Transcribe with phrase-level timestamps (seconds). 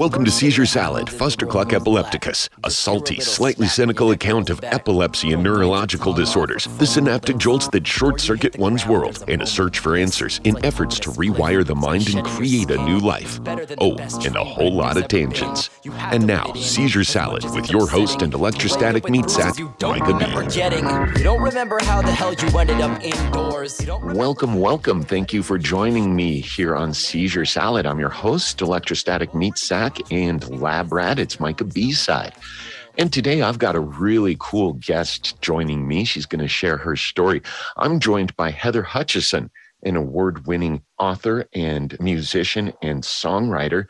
[0.00, 6.14] Welcome to Seizure Salad, Fustercluck epilepticus, a salty, slightly cynical account of epilepsy and neurological
[6.14, 10.56] disorders, the synaptic jolts that short circuit one's world, and a search for answers in
[10.64, 13.40] efforts to rewire the mind and create a new life.
[13.76, 15.68] Oh, and a whole lot of tangents.
[15.84, 20.24] And now, Seizure Salad with your host and electrostatic meat sack, Micah B.
[21.18, 23.78] You don't remember how the hell you ended up indoors.
[24.14, 25.02] Welcome, welcome.
[25.02, 27.84] Thank you for joining me here on Seizure Salad.
[27.84, 31.18] I'm your host, electrostatic meat sack and Lab Rat.
[31.18, 32.34] It's Micah B side.
[32.98, 36.04] And today I've got a really cool guest joining me.
[36.04, 37.40] She's going to share her story.
[37.76, 39.50] I'm joined by Heather Hutchison,
[39.84, 43.88] an award winning author and musician and songwriter.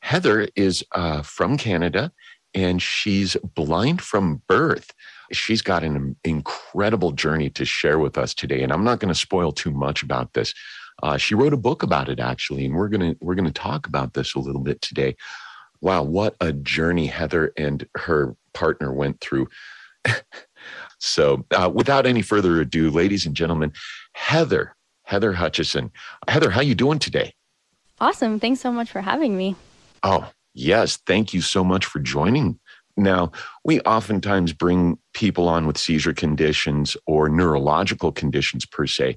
[0.00, 2.12] Heather is uh, from Canada
[2.54, 4.92] and she's blind from birth.
[5.32, 8.62] She's got an incredible journey to share with us today.
[8.62, 10.54] And I'm not going to spoil too much about this.
[11.02, 14.14] Uh, she wrote a book about it actually, and we're gonna we're gonna talk about
[14.14, 15.16] this a little bit today.
[15.80, 19.48] Wow, what a journey Heather and her partner went through.
[20.98, 23.72] so, uh, without any further ado, ladies and gentlemen,
[24.14, 25.92] Heather Heather Hutchison.
[26.28, 27.32] Heather, how you doing today?
[28.00, 28.38] Awesome.
[28.40, 29.54] Thanks so much for having me.
[30.02, 30.98] Oh, yes.
[31.06, 32.58] Thank you so much for joining.
[32.96, 33.30] Now,
[33.64, 39.16] we oftentimes bring people on with seizure conditions or neurological conditions per se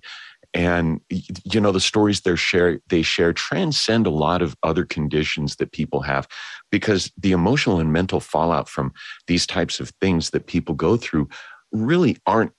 [0.53, 5.57] and you know the stories they share they share transcend a lot of other conditions
[5.57, 6.27] that people have
[6.71, 8.91] because the emotional and mental fallout from
[9.27, 11.27] these types of things that people go through
[11.71, 12.51] really aren't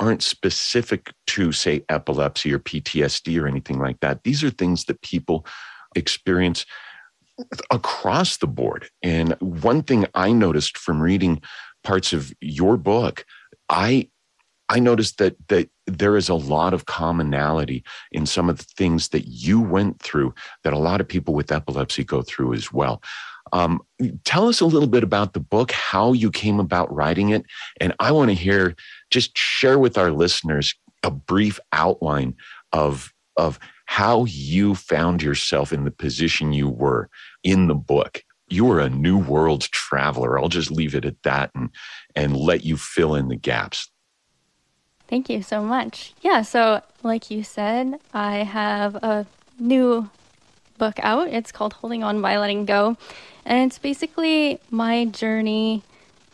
[0.00, 4.24] aren't specific to say epilepsy or PTSD or anything like that.
[4.24, 5.44] These are things that people
[5.94, 6.64] experience
[7.70, 8.88] across the board.
[9.02, 11.40] And one thing i noticed from reading
[11.84, 13.24] parts of your book
[13.68, 14.08] i
[14.70, 19.08] I noticed that that there is a lot of commonality in some of the things
[19.08, 20.34] that you went through
[20.64, 23.02] that a lot of people with epilepsy go through as well.
[23.52, 23.80] Um,
[24.24, 27.44] tell us a little bit about the book, how you came about writing it,
[27.80, 28.76] and I want to hear
[29.10, 32.34] just share with our listeners a brief outline
[32.72, 37.08] of of how you found yourself in the position you were
[37.42, 40.38] in the book you were a new world traveler.
[40.38, 41.70] I'll just leave it at that and
[42.14, 43.90] and let you fill in the gaps.
[45.10, 46.14] Thank you so much.
[46.22, 49.26] Yeah, so like you said, I have a
[49.58, 50.08] new
[50.78, 51.26] book out.
[51.26, 52.96] It's called Holding On by Letting Go.
[53.44, 55.82] And it's basically my journey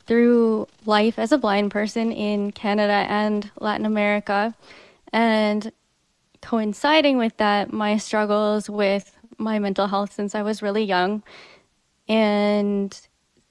[0.06, 4.54] through life as a blind person in Canada and Latin America.
[5.10, 5.72] And
[6.42, 11.22] coinciding with that, my struggles with my mental health since I was really young.
[12.08, 12.94] And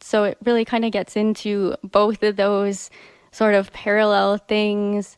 [0.02, 2.92] so it really kind of gets into both of those
[3.36, 5.18] sort of parallel things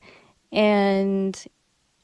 [0.51, 1.45] and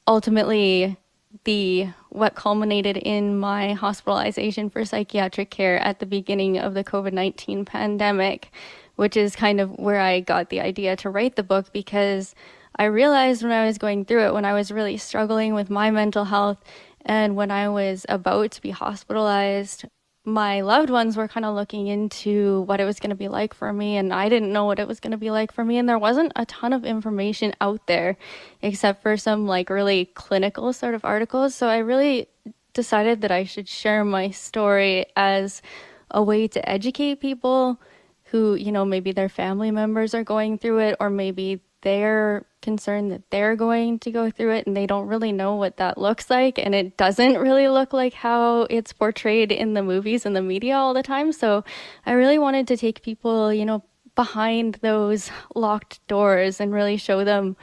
[0.08, 0.96] ultimately
[1.44, 7.66] the what culminated in my hospitalization for psychiatric care at the beginning of the COVID-19
[7.66, 8.52] pandemic
[8.96, 12.36] which is kind of where I got the idea to write the book because
[12.76, 15.90] I realized when I was going through it when I was really struggling with my
[15.90, 16.64] mental health
[17.04, 19.86] and when I was about to be hospitalized
[20.26, 23.54] my loved ones were kind of looking into what it was going to be like
[23.54, 25.78] for me and I didn't know what it was going to be like for me
[25.78, 28.16] and there wasn't a ton of information out there
[28.62, 31.56] except for some like really clinical sort of articles.
[31.56, 32.30] So I really
[32.74, 35.62] decided that I should share my story as
[36.10, 37.80] a way to educate people
[38.26, 43.12] who you know maybe their family members are going through it or maybe they're concerned
[43.12, 46.30] that they're going to go through it and they don't really know what that looks
[46.30, 50.42] like and it doesn't really look like how it's portrayed in the movies and the
[50.42, 51.64] media all the time so
[52.06, 53.84] i really wanted to take people you know
[54.16, 57.56] behind those locked doors and really show them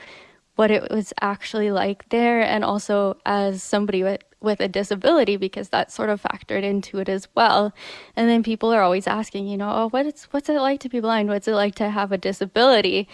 [0.56, 5.68] what it was actually like there and also as somebody with with a disability because
[5.68, 7.74] that's sort of factored into it as well.
[8.16, 10.88] And then people are always asking, you know, oh, what is what's it like to
[10.88, 11.28] be blind?
[11.28, 13.08] What's it like to have a disability?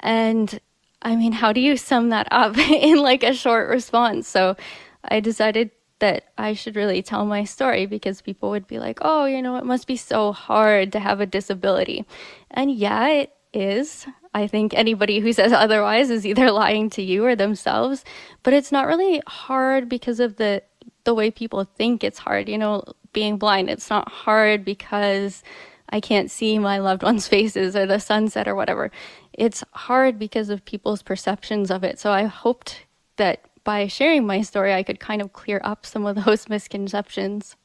[0.00, 0.60] And
[1.02, 4.28] I mean, how do you sum that up in like a short response?
[4.28, 4.56] So
[5.04, 9.24] I decided that I should really tell my story because people would be like, oh,
[9.24, 12.04] you know, it must be so hard to have a disability.
[12.50, 14.06] And yeah, it is.
[14.34, 18.04] I think anybody who says otherwise is either lying to you or themselves,
[18.42, 20.62] but it's not really hard because of the
[21.04, 22.48] the way people think it's hard.
[22.48, 25.42] You know, being blind, it's not hard because
[25.88, 28.90] I can't see my loved ones' faces or the sunset or whatever
[29.38, 31.98] it's hard because of people's perceptions of it.
[31.98, 32.84] So I hoped
[33.16, 37.56] that by sharing my story, I could kind of clear up some of those misconceptions.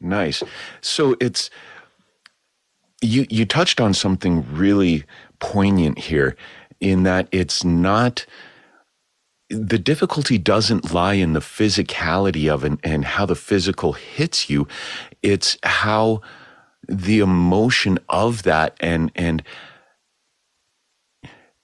[0.00, 0.42] Nice.
[0.80, 1.50] So it's
[3.00, 5.04] you you touched on something really
[5.38, 6.36] poignant here
[6.80, 8.26] in that it's not
[9.50, 14.66] the difficulty doesn't lie in the physicality of it and how the physical hits you.
[15.22, 16.20] It's how
[16.88, 19.42] the emotion of that and and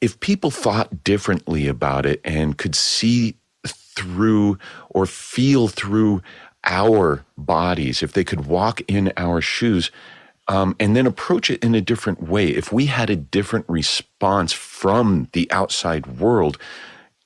[0.04, 3.36] if people thought differently about it and could see
[3.66, 4.58] through
[4.90, 6.20] or feel through
[6.64, 9.90] our bodies, if they could walk in our shoes,
[10.46, 14.52] um, and then approach it in a different way, if we had a different response
[14.52, 16.58] from the outside world,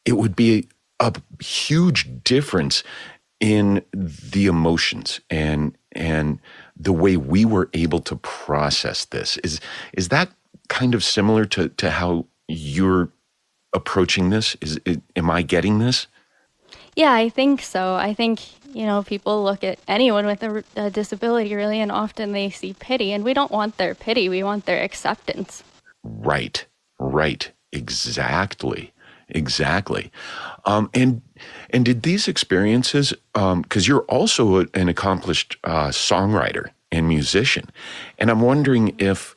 [0.05, 0.69] it would be
[1.01, 2.85] a huge difference
[3.41, 6.39] in the emotions and and
[6.77, 9.37] the way we were able to process this.
[9.39, 9.61] Is
[9.95, 10.31] is that
[10.69, 13.11] kind of similar to to how you're
[13.73, 14.57] approaching this?
[14.61, 16.07] Is it, am I getting this?
[16.97, 17.95] Yeah, I think so.
[17.95, 18.41] I think
[18.75, 22.75] you know people look at anyone with a, a disability really, and often they see
[22.75, 24.29] pity, and we don't want their pity.
[24.29, 25.63] We want their acceptance.
[26.03, 26.67] Right.
[26.99, 27.53] Right.
[27.73, 28.93] Exactly.
[29.29, 30.11] Exactly.
[30.65, 31.23] Um, and
[31.71, 37.69] and did these experiences, because um, you're also a, an accomplished uh, songwriter and musician,
[38.19, 39.37] and I'm wondering if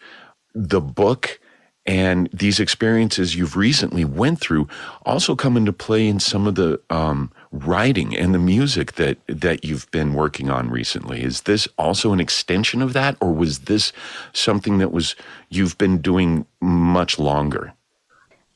[0.54, 1.40] the book
[1.86, 4.68] and these experiences you've recently went through
[5.06, 9.66] also come into play in some of the um, writing and the music that that
[9.66, 11.24] you've been working on recently.
[11.24, 13.92] Is this also an extension of that, or was this
[14.34, 15.16] something that was
[15.50, 17.74] you've been doing much longer?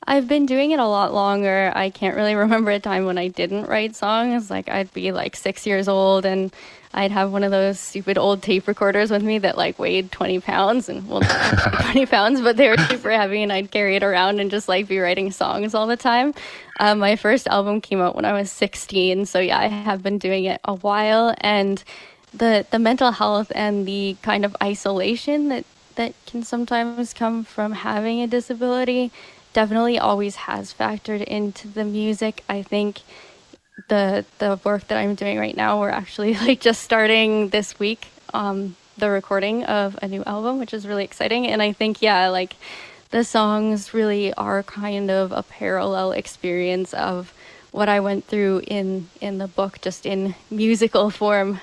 [0.08, 1.72] I've been doing it a lot longer.
[1.74, 4.50] I can't really remember a time when I didn't write songs.
[4.50, 6.52] Like I'd be like six years old and
[6.94, 10.40] I'd have one of those stupid old tape recorders with me that like weighed 20
[10.40, 11.20] pounds and well,
[11.82, 14.88] 20 pounds, but they were super heavy and I'd carry it around and just like
[14.88, 16.32] be writing songs all the time.
[16.80, 19.26] Um, my first album came out when I was 16.
[19.26, 21.82] So yeah, I have been doing it a while and
[22.32, 25.64] the, the mental health and the kind of isolation that,
[25.96, 29.10] that can sometimes come from having a disability
[29.56, 32.44] definitely always has factored into the music.
[32.46, 33.00] I think
[33.88, 38.08] the the work that I'm doing right now, we're actually like just starting this week
[38.34, 41.46] um, the recording of a new album, which is really exciting.
[41.46, 42.54] And I think yeah, like
[43.12, 47.32] the songs really are kind of a parallel experience of
[47.72, 51.62] what I went through in in the book, just in musical form.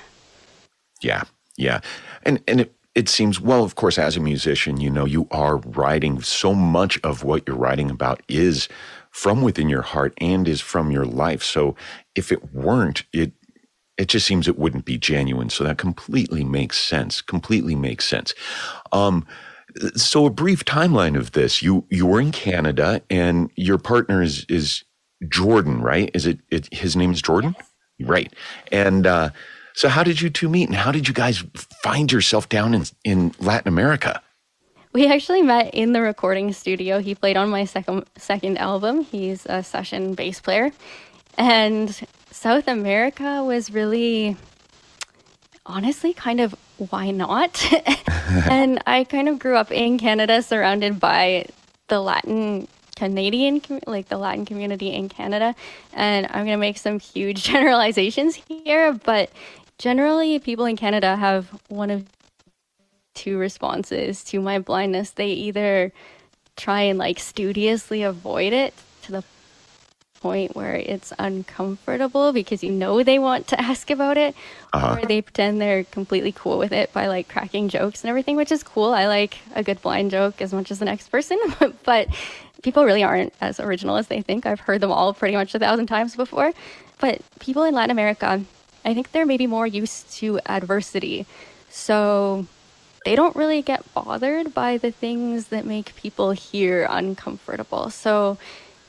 [1.00, 1.22] Yeah,
[1.56, 1.78] yeah,
[2.24, 5.58] and and it it seems, well, of course, as a musician, you know, you are
[5.58, 8.68] writing so much of what you're writing about is
[9.10, 11.42] from within your heart and is from your life.
[11.42, 11.76] So
[12.14, 13.32] if it weren't, it,
[13.98, 15.50] it just seems it wouldn't be genuine.
[15.50, 17.20] So that completely makes sense.
[17.20, 18.34] Completely makes sense.
[18.92, 19.26] Um,
[19.96, 24.46] so a brief timeline of this: you you were in Canada, and your partner is
[24.48, 24.84] is
[25.28, 26.10] Jordan, right?
[26.14, 27.56] Is it, it his name is Jordan,
[28.00, 28.32] right?
[28.72, 29.30] And uh,
[29.74, 31.44] so, how did you two meet, and how did you guys
[31.82, 34.22] find yourself down in, in Latin America?
[34.92, 37.00] We actually met in the recording studio.
[37.00, 39.02] He played on my second second album.
[39.02, 40.70] He's a session bass player,
[41.36, 44.36] and South America was really,
[45.66, 46.54] honestly, kind of
[46.90, 47.68] why not?
[48.48, 51.46] and I kind of grew up in Canada, surrounded by
[51.88, 55.54] the Latin Canadian, like the Latin community in Canada.
[55.92, 59.30] And I'm going to make some huge generalizations here, but
[59.78, 62.04] generally people in Canada have one of
[63.14, 65.10] two responses to my blindness.
[65.10, 65.92] They either
[66.56, 69.24] try and like studiously avoid it to the
[70.24, 74.34] point where it's uncomfortable because you know they want to ask about it
[74.72, 74.96] uh-huh.
[74.98, 78.50] or they pretend they're completely cool with it by like cracking jokes and everything which
[78.50, 81.38] is cool i like a good blind joke as much as the next person
[81.84, 82.08] but
[82.62, 85.58] people really aren't as original as they think i've heard them all pretty much a
[85.58, 86.52] thousand times before
[87.00, 88.42] but people in latin america
[88.84, 91.26] I think they're maybe more used to adversity.
[91.70, 92.46] So
[93.04, 97.90] they don't really get bothered by the things that make people here uncomfortable.
[97.90, 98.38] So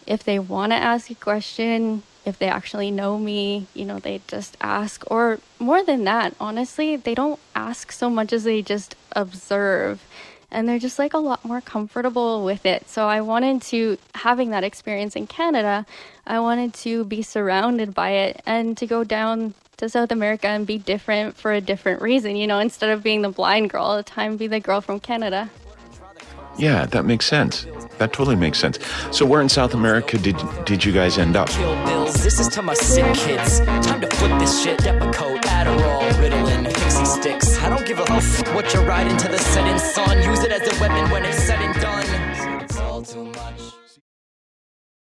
[0.07, 4.21] if they want to ask a question, if they actually know me, you know, they
[4.27, 5.03] just ask.
[5.11, 10.03] Or more than that, honestly, they don't ask so much as they just observe.
[10.51, 12.87] And they're just like a lot more comfortable with it.
[12.87, 15.85] So I wanted to, having that experience in Canada,
[16.25, 20.65] I wanted to be surrounded by it and to go down to South America and
[20.65, 22.35] be different for a different reason.
[22.35, 24.99] You know, instead of being the blind girl all the time, be the girl from
[24.99, 25.49] Canada.
[26.57, 27.65] Yeah, that makes sense.
[27.97, 28.79] That totally makes sense.
[29.11, 31.49] So, where in South America did did you guys end up?
[31.49, 33.59] This is to my sick kids.
[33.59, 34.79] Time to flip this shit.
[34.79, 37.61] Depakote, Adderall, Ritalin, Pixy Stix.
[37.61, 40.21] I don't give a f- what you're riding to the setting sun.
[40.23, 42.04] Use it as a weapon when it's said and done.